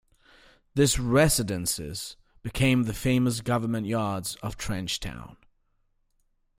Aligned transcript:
These 0.73 0.97
residences 0.97 2.17
became 2.41 2.85
the 2.85 2.93
famous 2.95 3.41
Government 3.41 3.85
Yards 3.85 4.33
of 4.37 4.57
Trench 4.57 4.99
Town. 4.99 5.37